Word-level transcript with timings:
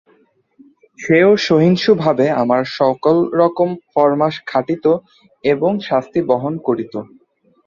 সেও 0.99 1.31
সহিষ্ণুভাবে 1.47 2.25
আমার 2.41 2.61
সকলরকম 2.77 3.69
ফরমাশ 3.87 4.35
খাটিত 4.47 4.85
এবং 5.43 5.71
শাস্তি 5.87 6.19
বহন 6.29 6.53
করিত। 6.67 6.93